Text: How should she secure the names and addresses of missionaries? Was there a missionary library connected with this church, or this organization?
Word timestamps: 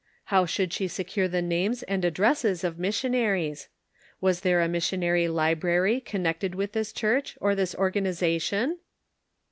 How 0.33 0.47
should 0.47 0.73
she 0.73 0.87
secure 0.87 1.27
the 1.27 1.43
names 1.43 1.83
and 1.83 2.03
addresses 2.03 2.63
of 2.63 2.79
missionaries? 2.79 3.67
Was 4.19 4.41
there 4.41 4.59
a 4.59 4.67
missionary 4.67 5.27
library 5.27 5.99
connected 5.99 6.55
with 6.55 6.71
this 6.71 6.91
church, 6.91 7.37
or 7.39 7.53
this 7.53 7.75
organization? 7.75 8.79